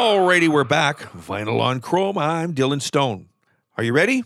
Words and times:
Alrighty, 0.00 0.48
we're 0.48 0.64
back. 0.64 1.00
Vinyl 1.12 1.60
on 1.60 1.82
Chrome. 1.82 2.16
I'm 2.16 2.54
Dylan 2.54 2.80
Stone. 2.80 3.28
Are 3.76 3.84
you 3.84 3.92
ready? 3.92 4.24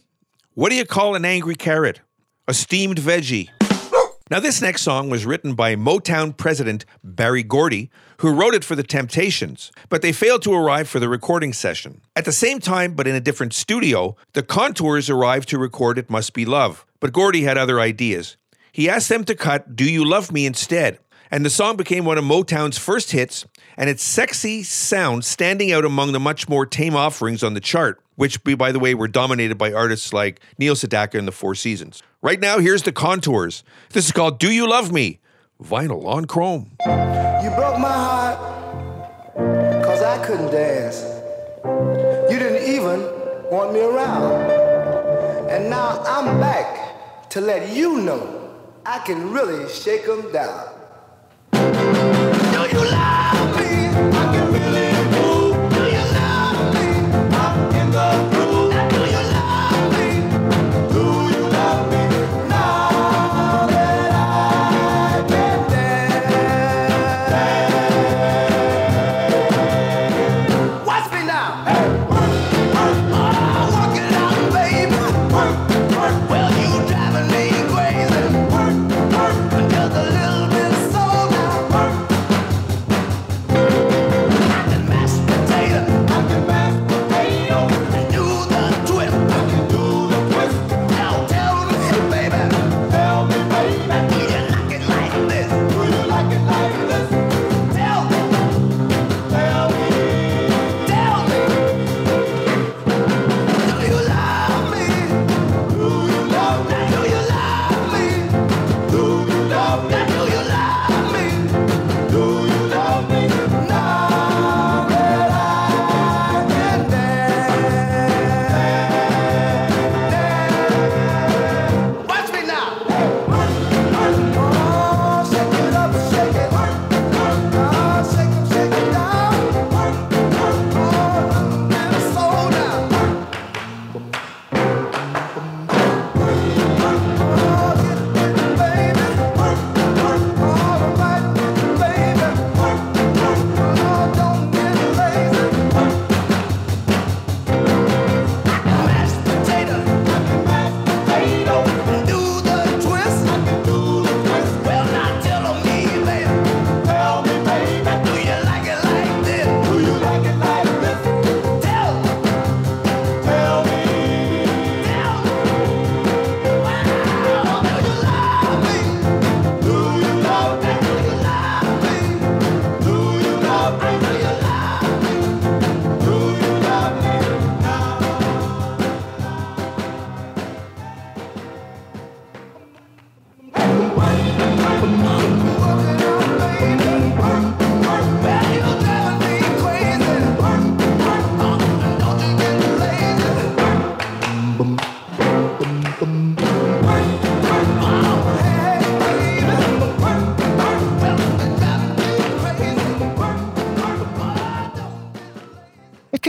What 0.54 0.70
do 0.70 0.76
you 0.76 0.84
call 0.84 1.16
an 1.16 1.24
angry 1.24 1.56
carrot? 1.56 2.00
A 2.46 2.54
steamed 2.54 2.98
veggie. 2.98 3.48
Now, 4.30 4.38
this 4.38 4.62
next 4.62 4.82
song 4.82 5.10
was 5.10 5.26
written 5.26 5.54
by 5.54 5.74
Motown 5.74 6.36
president 6.36 6.84
Berry 7.02 7.42
Gordy, 7.42 7.90
who 8.18 8.32
wrote 8.32 8.54
it 8.54 8.62
for 8.62 8.76
the 8.76 8.84
Temptations, 8.84 9.72
but 9.88 10.00
they 10.00 10.12
failed 10.12 10.42
to 10.42 10.54
arrive 10.54 10.88
for 10.88 11.00
the 11.00 11.08
recording 11.08 11.52
session. 11.52 12.02
At 12.14 12.24
the 12.24 12.30
same 12.30 12.60
time, 12.60 12.94
but 12.94 13.08
in 13.08 13.16
a 13.16 13.20
different 13.20 13.52
studio, 13.52 14.14
the 14.34 14.44
Contours 14.44 15.10
arrived 15.10 15.48
to 15.48 15.58
record 15.58 15.98
It 15.98 16.08
Must 16.08 16.32
Be 16.34 16.44
Love, 16.44 16.86
but 17.00 17.12
Gordy 17.12 17.42
had 17.42 17.58
other 17.58 17.80
ideas. 17.80 18.36
He 18.70 18.88
asked 18.88 19.08
them 19.08 19.24
to 19.24 19.34
cut 19.34 19.74
Do 19.74 19.90
You 19.90 20.04
Love 20.04 20.30
Me 20.30 20.46
instead, 20.46 21.00
and 21.32 21.44
the 21.44 21.50
song 21.50 21.76
became 21.76 22.04
one 22.04 22.16
of 22.16 22.22
Motown's 22.22 22.78
first 22.78 23.10
hits, 23.10 23.44
and 23.76 23.90
its 23.90 24.02
sexy 24.02 24.62
sound 24.62 25.24
standing 25.24 25.72
out 25.72 25.84
among 25.84 26.12
the 26.12 26.20
much 26.20 26.48
more 26.48 26.66
tame 26.66 26.94
offerings 26.96 27.42
on 27.42 27.54
the 27.54 27.60
chart, 27.60 28.00
which, 28.16 28.42
by 28.44 28.72
the 28.72 28.78
way, 28.78 28.94
were 28.94 29.08
dominated 29.08 29.56
by 29.56 29.72
artists 29.72 30.12
like 30.12 30.40
Neil 30.58 30.74
Sedaka 30.74 31.18
and 31.18 31.26
the 31.26 31.32
Four 31.32 31.54
Seasons. 31.54 32.02
Right 32.22 32.40
now, 32.40 32.58
here's 32.58 32.82
the 32.82 32.92
contours. 32.92 33.64
This 33.90 34.06
is 34.06 34.12
called 34.12 34.38
Do 34.38 34.50
You 34.50 34.68
Love 34.68 34.92
Me? 34.92 35.20
Vinyl 35.62 36.06
on 36.06 36.24
Chrome. 36.24 36.72
You 36.86 37.50
broke 37.56 37.78
my 37.78 37.92
heart 37.92 38.38
because 39.34 40.02
I 40.02 40.24
couldn't 40.24 40.50
dance. 40.50 41.02
You 42.30 42.38
didn't 42.38 42.68
even 42.74 43.00
want 43.50 43.72
me 43.72 43.80
around. 43.80 44.50
And 45.50 45.70
now 45.70 46.02
I'm 46.04 46.40
back 46.40 47.30
to 47.30 47.40
let 47.40 47.74
you 47.74 48.00
know 48.00 48.54
I 48.86 48.98
can 49.00 49.32
really 49.32 49.68
shake 49.68 50.06
them 50.06 50.32
down. 50.32 50.70
Do 51.52 51.58
you 51.60 52.84
love 52.90 53.33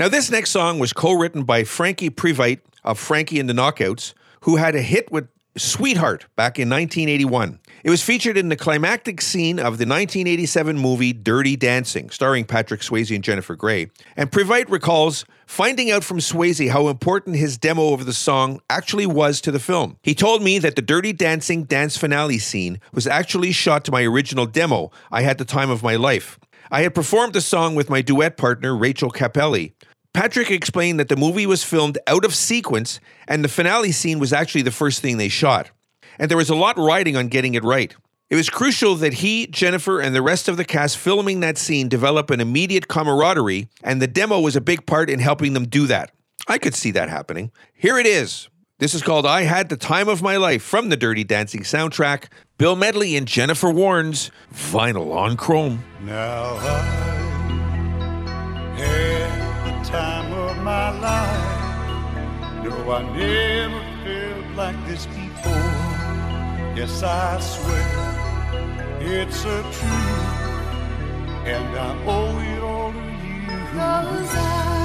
Now, 0.00 0.08
this 0.08 0.30
next 0.30 0.48
song 0.48 0.78
was 0.78 0.94
co 0.94 1.12
written 1.12 1.42
by 1.42 1.62
Frankie 1.62 2.08
Previte 2.08 2.60
of 2.84 2.98
Frankie 2.98 3.38
and 3.38 3.46
the 3.50 3.52
Knockouts, 3.52 4.14
who 4.44 4.56
had 4.56 4.74
a 4.74 4.80
hit 4.80 5.12
with 5.12 5.28
Sweetheart 5.58 6.24
back 6.36 6.58
in 6.58 6.70
1981. 6.70 7.60
It 7.84 7.90
was 7.90 8.02
featured 8.02 8.38
in 8.38 8.48
the 8.48 8.56
climactic 8.56 9.20
scene 9.20 9.58
of 9.58 9.76
the 9.76 9.84
1987 9.84 10.78
movie 10.78 11.12
Dirty 11.12 11.54
Dancing, 11.54 12.08
starring 12.08 12.46
Patrick 12.46 12.80
Swayze 12.80 13.14
and 13.14 13.22
Jennifer 13.22 13.54
Grey. 13.54 13.90
And 14.16 14.32
Previte 14.32 14.70
recalls 14.70 15.26
finding 15.44 15.90
out 15.90 16.02
from 16.02 16.16
Swayze 16.16 16.70
how 16.70 16.88
important 16.88 17.36
his 17.36 17.58
demo 17.58 17.92
of 17.92 18.06
the 18.06 18.14
song 18.14 18.62
actually 18.70 19.04
was 19.04 19.42
to 19.42 19.50
the 19.50 19.60
film. 19.60 19.98
He 20.02 20.14
told 20.14 20.42
me 20.42 20.58
that 20.60 20.76
the 20.76 20.82
Dirty 20.82 21.12
Dancing 21.12 21.64
dance 21.64 21.98
finale 21.98 22.38
scene 22.38 22.80
was 22.94 23.06
actually 23.06 23.52
shot 23.52 23.84
to 23.84 23.92
my 23.92 24.04
original 24.04 24.46
demo, 24.46 24.90
I 25.12 25.20
Had 25.20 25.36
the 25.36 25.44
Time 25.44 25.68
of 25.68 25.82
My 25.82 25.96
Life. 25.96 26.38
I 26.72 26.82
had 26.82 26.94
performed 26.94 27.32
the 27.32 27.40
song 27.40 27.74
with 27.74 27.90
my 27.90 28.00
duet 28.00 28.36
partner, 28.36 28.76
Rachel 28.76 29.10
Cappelli. 29.10 29.74
Patrick 30.14 30.50
explained 30.50 31.00
that 31.00 31.08
the 31.08 31.16
movie 31.16 31.46
was 31.46 31.64
filmed 31.64 31.98
out 32.06 32.24
of 32.24 32.34
sequence 32.34 33.00
and 33.26 33.42
the 33.42 33.48
finale 33.48 33.90
scene 33.90 34.20
was 34.20 34.32
actually 34.32 34.62
the 34.62 34.70
first 34.70 35.02
thing 35.02 35.16
they 35.16 35.28
shot. 35.28 35.70
And 36.18 36.30
there 36.30 36.38
was 36.38 36.50
a 36.50 36.54
lot 36.54 36.78
riding 36.78 37.16
on 37.16 37.28
getting 37.28 37.54
it 37.54 37.64
right. 37.64 37.94
It 38.28 38.36
was 38.36 38.48
crucial 38.48 38.94
that 38.96 39.14
he, 39.14 39.48
Jennifer, 39.48 40.00
and 40.00 40.14
the 40.14 40.22
rest 40.22 40.48
of 40.48 40.56
the 40.56 40.64
cast 40.64 40.96
filming 40.96 41.40
that 41.40 41.58
scene 41.58 41.88
develop 41.88 42.30
an 42.30 42.40
immediate 42.40 42.86
camaraderie, 42.86 43.68
and 43.82 44.00
the 44.00 44.06
demo 44.06 44.38
was 44.38 44.54
a 44.54 44.60
big 44.60 44.86
part 44.86 45.10
in 45.10 45.18
helping 45.18 45.52
them 45.54 45.66
do 45.66 45.88
that. 45.88 46.12
I 46.46 46.58
could 46.58 46.76
see 46.76 46.92
that 46.92 47.08
happening. 47.08 47.50
Here 47.74 47.98
it 47.98 48.06
is. 48.06 48.48
This 48.78 48.94
is 48.94 49.02
called 49.02 49.26
I 49.26 49.42
Had 49.42 49.68
the 49.68 49.76
Time 49.76 50.08
of 50.08 50.22
My 50.22 50.36
Life 50.36 50.62
from 50.62 50.88
the 50.88 50.96
Dirty 50.96 51.24
Dancing 51.24 51.62
soundtrack. 51.62 52.28
Bill 52.60 52.76
Medley 52.76 53.16
and 53.16 53.26
Jennifer 53.26 53.68
Warnes, 53.68 54.30
vinyl 54.52 55.16
on 55.16 55.38
chrome. 55.38 55.82
Now 56.02 56.56
I 56.56 56.78
had 58.76 59.64
the 59.64 59.88
time 59.88 60.30
of 60.30 60.58
my 60.58 60.90
life. 61.00 62.62
No, 62.62 62.92
I 62.92 63.02
never 63.16 63.80
felt 64.04 64.56
like 64.56 64.86
this 64.86 65.06
before. 65.06 65.54
Yes, 66.76 67.02
I 67.02 67.40
swear 67.40 68.98
it's 69.00 69.42
a 69.46 69.62
truth, 69.62 69.88
and 71.46 71.78
I 71.78 72.04
owe 72.04 72.38
it 72.40 72.62
all 72.62 72.92
to 72.92 72.98
you. 72.98 74.79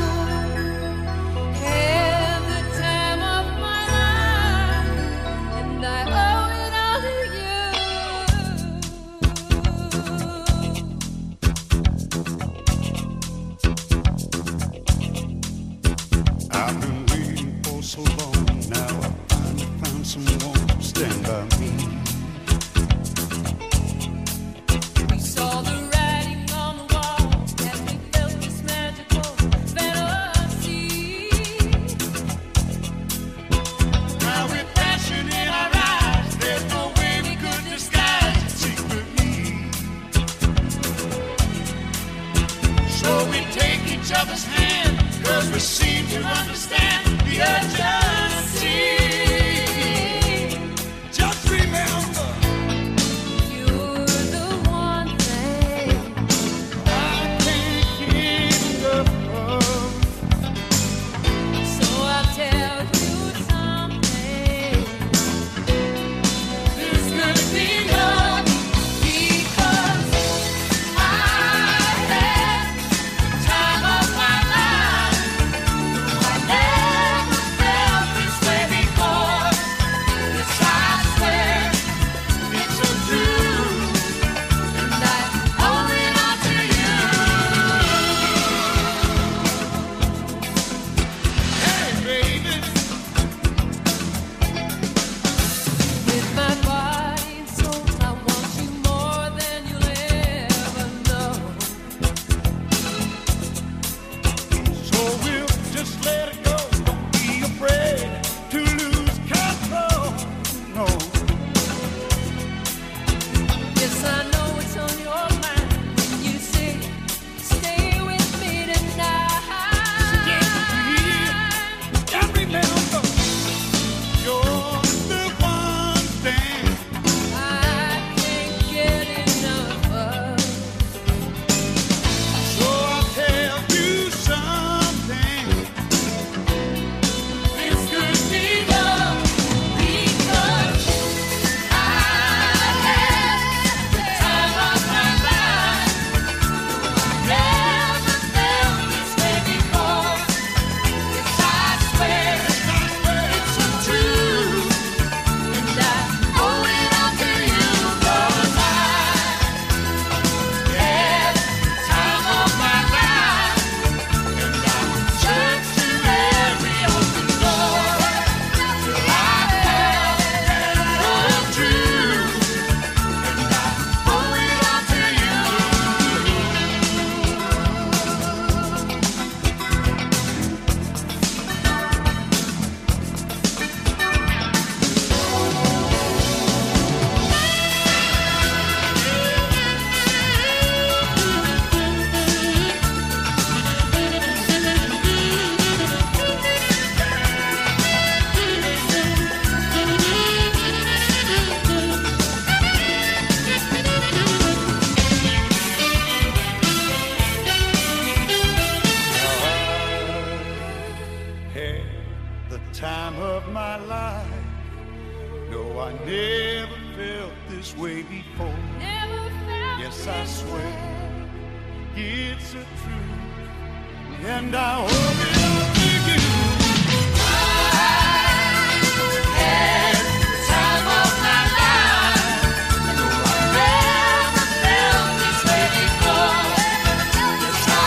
To 20.25 20.81
stand 20.81 21.23
by 21.23 21.57
me. 21.59 21.74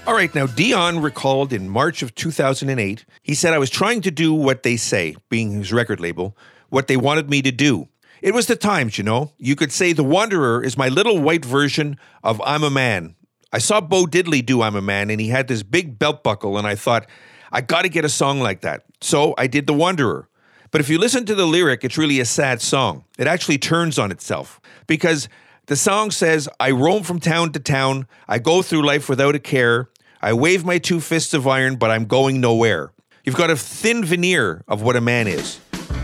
All 0.07 0.15
right, 0.15 0.35
now 0.35 0.47
Dion 0.47 1.01
recalled 1.01 1.53
in 1.53 1.69
March 1.69 2.03
of 2.03 2.15
2008, 2.17 3.05
he 3.23 3.35
said, 3.35 3.55
I 3.55 3.59
was 3.59 3.71
trying 3.71 4.01
to 4.03 4.11
do 4.11 4.35
what 4.35 4.65
they 4.65 4.77
say, 4.77 5.15
being 5.29 5.53
his 5.53 5.73
record 5.73 6.01
label, 6.01 6.37
what 6.71 6.87
they 6.87 6.97
wanted 6.97 7.29
me 7.29 7.43
to 7.43 7.53
do. 7.53 7.89
It 8.23 8.35
was 8.35 8.47
the 8.47 8.57
times, 8.57 8.99
you 8.99 9.05
know. 9.05 9.33
You 9.39 9.57
could 9.57 9.73
say 9.73 9.93
The 9.93 10.05
Wanderer 10.05 10.63
is 10.63 10.77
my 10.77 10.89
little 10.89 11.21
white 11.21 11.45
version 11.45 11.99
of 12.23 12.41
I'm 12.45 12.63
a 12.63 12.71
Man. 12.71 13.17
I 13.53 13.59
saw 13.59 13.81
Bo 13.81 14.05
Diddley 14.05 14.45
do 14.45 14.63
I'm 14.63 14.77
a 14.77 14.83
Man, 14.83 15.11
and 15.11 15.21
he 15.21 15.29
had 15.29 15.49
this 15.49 15.63
big 15.63 15.99
belt 15.99 16.23
buckle, 16.23 16.57
and 16.57 16.67
I 16.67 16.75
thought, 16.75 17.07
I 17.51 17.61
got 17.61 17.83
to 17.83 17.89
get 17.89 18.05
a 18.05 18.09
song 18.09 18.41
like 18.41 18.61
that. 18.61 18.85
So 19.01 19.35
I 19.37 19.47
did 19.47 19.67
The 19.67 19.75
Wanderer. 19.75 20.29
But 20.71 20.81
if 20.81 20.89
you 20.89 20.99
listen 20.99 21.25
to 21.27 21.35
the 21.35 21.47
lyric, 21.47 21.83
it's 21.83 21.99
really 21.99 22.21
a 22.21 22.25
sad 22.25 22.61
song. 22.61 23.05
It 23.19 23.27
actually 23.27 23.59
turns 23.59 23.99
on 23.99 24.13
itself 24.13 24.61
because 24.87 25.29
the 25.67 25.75
song 25.75 26.11
says, 26.11 26.49
I 26.61 26.71
roam 26.71 27.03
from 27.03 27.19
town 27.19 27.53
to 27.53 27.59
town. 27.59 28.07
I 28.29 28.39
go 28.39 28.63
through 28.63 28.87
life 28.87 29.09
without 29.09 29.35
a 29.35 29.41
care. 29.41 29.89
I 30.23 30.33
wave 30.33 30.65
my 30.65 30.79
two 30.79 31.01
fists 31.01 31.35
of 31.35 31.49
iron, 31.49 31.77
but 31.77 31.91
I'm 31.91 32.05
going 32.05 32.41
nowhere. 32.41 32.93
You've 33.25 33.37
got 33.37 33.51
a 33.51 33.57
thin 33.57 34.05
veneer 34.05 34.63
of 34.69 34.83
what 34.83 34.95
a 34.95 35.01
man 35.01 35.27
is. 35.27 35.59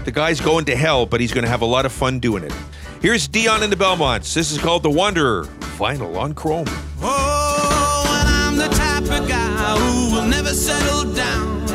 The 0.07 0.13
guy's 0.13 0.41
going 0.41 0.67
to 0.67 0.77
hell, 0.77 1.05
but 1.05 1.21
he's 1.21 1.33
going 1.33 1.43
to 1.43 1.51
have 1.51 1.63
a 1.63 1.67
lot 1.67 1.85
of 1.85 1.91
fun 1.91 2.21
doing 2.21 2.45
it. 2.45 2.55
Here's 3.03 3.27
Dion 3.27 3.65
and 3.65 3.73
the 3.73 3.77
Belmonts. 3.77 4.35
This 4.35 4.53
is 4.53 4.59
called 4.59 4.85
The 4.85 4.91
Wanderer 4.91 5.47
vinyl 5.77 6.17
on 6.17 6.33
chrome. 6.33 6.69
Oh, 7.03 8.07
and 8.21 8.29
I'm 8.29 8.57
the 8.57 8.69
type 8.77 9.03
of 9.03 9.29
guy 9.29 9.77
who 9.77 10.15
will 10.15 10.29
never 10.29 10.51
settle 10.51 11.13
down. 11.13 11.67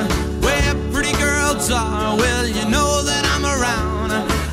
Where 0.41 0.75
pretty 0.93 1.11
girls 1.19 1.69
are, 1.71 2.15
well, 2.15 2.47
you 2.47 2.63
know 2.71 3.03
that 3.03 3.25
I'm 3.35 3.43
around. 3.43 4.11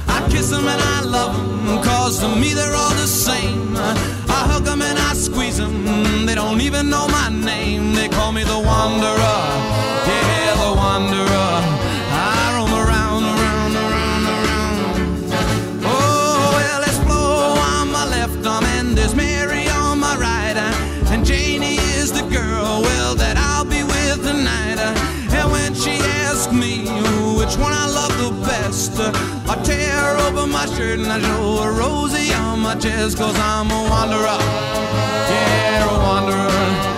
I 0.09 0.29
kiss 0.29 0.51
them 0.51 0.67
and 0.67 0.83
I 0.83 1.03
love 1.03 1.37
them, 1.37 1.81
cause 1.81 2.19
to 2.19 2.35
me 2.35 2.55
they're 2.55 2.75
all 2.75 2.95
the 2.95 3.07
same. 3.07 3.77
I 3.77 4.43
hug 4.51 4.65
them 4.65 4.83
and 4.83 4.99
I 4.99 5.15
squeeze 5.15 5.59
them, 5.59 6.27
they 6.27 6.35
don't 6.35 6.61
even 6.61 6.91
know 6.91 7.07
my 7.07 7.29
name. 7.29 7.95
They 7.95 8.09
call 8.09 8.33
me 8.33 8.43
the 8.43 8.59
Wanderer, 8.59 9.78
my 30.59 30.67
shirt 30.75 30.99
and 30.99 31.07
I 31.07 31.21
show 31.21 31.63
her 31.63 31.73
Rosie 31.73 32.33
on 32.35 32.59
my 32.59 32.75
chest, 32.75 33.17
cause 33.17 33.39
I'm 33.39 33.71
a 33.71 33.81
wanderer. 33.91 34.39
Yeah, 35.31 35.85
a 35.85 35.99
wanderer. 36.03 36.98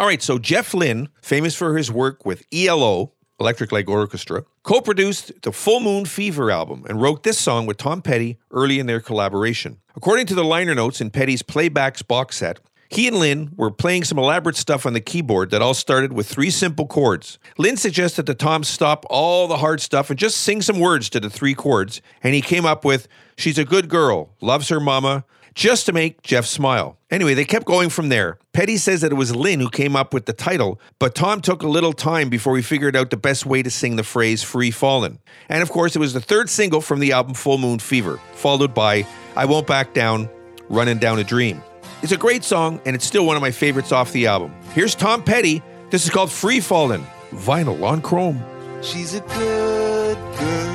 All 0.00 0.06
right, 0.06 0.22
so 0.22 0.38
Jeff 0.38 0.72
Lynne, 0.72 1.10
famous 1.20 1.54
for 1.54 1.76
his 1.76 1.92
work 1.92 2.24
with 2.24 2.46
ELO, 2.54 3.12
Electric 3.38 3.70
Light 3.70 3.86
Orchestra, 3.86 4.44
co 4.62 4.80
produced 4.80 5.42
the 5.42 5.52
Full 5.52 5.80
Moon 5.80 6.06
Fever 6.06 6.50
album 6.50 6.86
and 6.88 7.02
wrote 7.02 7.22
this 7.22 7.36
song 7.36 7.66
with 7.66 7.76
Tom 7.76 8.00
Petty 8.00 8.38
early 8.50 8.78
in 8.78 8.86
their 8.86 9.00
collaboration. 9.00 9.78
According 9.94 10.24
to 10.28 10.34
the 10.34 10.42
liner 10.42 10.74
notes 10.74 11.02
in 11.02 11.10
Petty's 11.10 11.42
Playbacks 11.42 12.06
box 12.06 12.38
set, 12.38 12.60
he 12.88 13.08
and 13.08 13.18
Lynne 13.18 13.52
were 13.56 13.70
playing 13.70 14.04
some 14.04 14.18
elaborate 14.18 14.56
stuff 14.56 14.86
on 14.86 14.94
the 14.94 15.02
keyboard 15.02 15.50
that 15.50 15.60
all 15.60 15.74
started 15.74 16.14
with 16.14 16.26
three 16.26 16.50
simple 16.50 16.86
chords. 16.86 17.38
Lynne 17.58 17.76
suggested 17.76 18.24
that 18.24 18.38
Tom 18.38 18.64
stop 18.64 19.04
all 19.10 19.48
the 19.48 19.58
hard 19.58 19.82
stuff 19.82 20.08
and 20.08 20.18
just 20.18 20.38
sing 20.38 20.62
some 20.62 20.80
words 20.80 21.10
to 21.10 21.20
the 21.20 21.28
three 21.28 21.54
chords, 21.54 22.00
and 22.22 22.32
he 22.32 22.40
came 22.40 22.64
up 22.64 22.86
with 22.86 23.06
She's 23.36 23.58
a 23.58 23.66
good 23.66 23.90
girl, 23.90 24.30
loves 24.40 24.70
her 24.70 24.80
mama, 24.80 25.24
just 25.54 25.86
to 25.86 25.92
make 25.92 26.22
Jeff 26.22 26.44
smile. 26.46 26.96
Anyway, 27.10 27.34
they 27.34 27.44
kept 27.44 27.66
going 27.66 27.88
from 27.88 28.08
there. 28.08 28.38
Petty 28.52 28.76
says 28.76 29.00
that 29.00 29.12
it 29.12 29.16
was 29.16 29.34
Lynne 29.34 29.60
who 29.60 29.70
came 29.70 29.96
up 29.96 30.14
with 30.14 30.26
the 30.26 30.32
title, 30.32 30.80
but 30.98 31.14
Tom 31.14 31.40
took 31.40 31.62
a 31.62 31.68
little 31.68 31.92
time 31.92 32.28
before 32.28 32.56
he 32.56 32.62
figured 32.62 32.96
out 32.96 33.10
the 33.10 33.16
best 33.16 33.46
way 33.46 33.62
to 33.62 33.70
sing 33.70 33.96
the 33.96 34.02
phrase 34.02 34.42
Free 34.42 34.70
Fallin'. 34.70 35.18
And 35.48 35.62
of 35.62 35.70
course, 35.70 35.96
it 35.96 35.98
was 35.98 36.12
the 36.12 36.20
third 36.20 36.48
single 36.48 36.80
from 36.80 37.00
the 37.00 37.12
album 37.12 37.34
Full 37.34 37.58
Moon 37.58 37.78
Fever, 37.78 38.20
followed 38.32 38.74
by 38.74 39.06
I 39.36 39.44
Won't 39.44 39.66
Back 39.66 39.94
Down, 39.94 40.28
Running 40.68 40.98
Down 40.98 41.18
a 41.18 41.24
Dream. 41.24 41.62
It's 42.02 42.12
a 42.12 42.16
great 42.16 42.44
song, 42.44 42.80
and 42.86 42.96
it's 42.96 43.04
still 43.04 43.26
one 43.26 43.36
of 43.36 43.42
my 43.42 43.50
favorites 43.50 43.92
off 43.92 44.12
the 44.12 44.26
album. 44.26 44.54
Here's 44.72 44.94
Tom 44.94 45.22
Petty. 45.22 45.62
This 45.90 46.04
is 46.04 46.10
called 46.10 46.30
Free 46.30 46.60
Fallin', 46.60 47.04
vinyl 47.32 47.82
on 47.82 48.00
chrome. 48.00 48.42
She's 48.82 49.14
a 49.14 49.20
good 49.20 50.16
girl, 50.38 50.74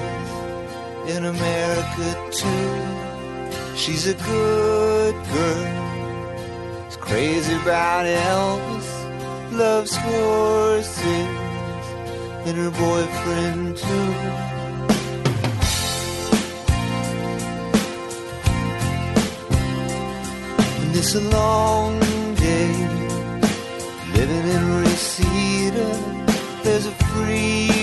in 1.08 1.26
America 1.26 2.08
too. 2.32 3.76
She's 3.76 4.08
a 4.08 4.14
good 4.14 5.16
girl, 5.34 6.88
is 6.88 6.98
crazy 6.98 7.56
about 7.56 8.06
Elvis, 8.06 8.90
loves 9.52 9.96
horses 9.96 11.28
and 12.46 12.58
her 12.58 12.72
boyfriend 12.72 13.78
too. 13.78 14.44
It's 21.06 21.16
a 21.16 21.20
long 21.20 22.00
day 22.36 22.72
living 24.16 24.48
in 24.56 24.82
Reseda. 24.82 25.90
There's 26.64 26.86
a 26.86 26.92
freeway 26.92 27.83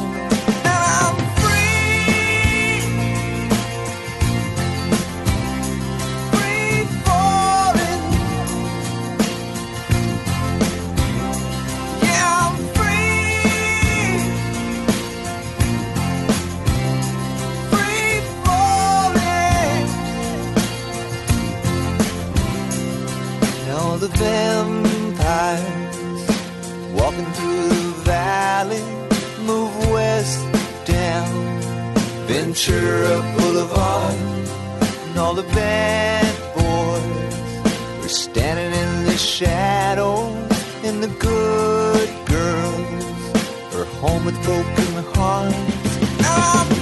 the 24.01 24.07
vampires 24.17 25.95
walking 26.91 27.31
through 27.33 27.67
the 27.67 27.93
valley. 28.03 28.81
Move 29.45 29.91
west 29.91 30.39
down 30.85 31.29
Ventura 32.25 33.21
Boulevard, 33.37 34.15
and 35.05 35.19
all 35.19 35.35
the 35.35 35.47
bad 35.53 36.25
boys 36.55 38.01
were 38.01 38.07
standing 38.07 38.73
in 38.73 39.05
the 39.05 39.17
shadow, 39.17 40.25
and 40.83 41.03
the 41.03 41.13
good 41.19 42.09
girls 42.25 43.75
are 43.75 43.85
home 44.01 44.25
with 44.25 44.43
broken 44.43 45.03
hearts. 45.13 45.55
Oh! 46.21 46.80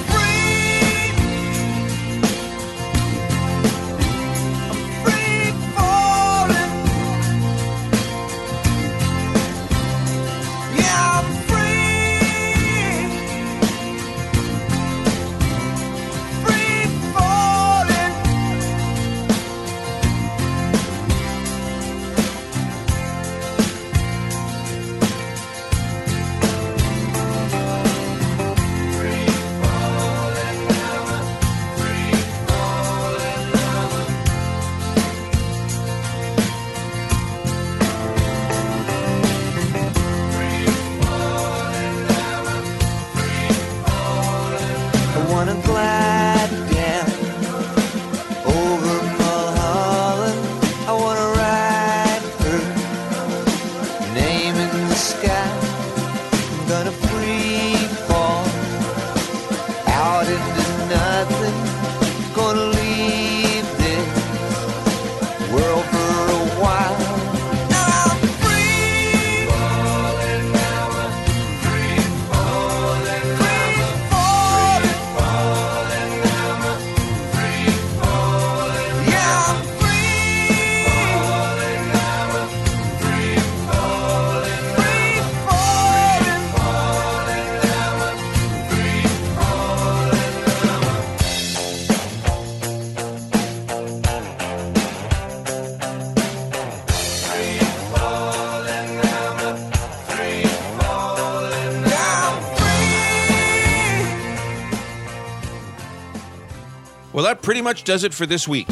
That 107.29 107.43
pretty 107.43 107.61
much 107.61 107.83
does 107.83 108.03
it 108.03 108.11
for 108.11 108.25
this 108.25 108.47
week. 108.47 108.67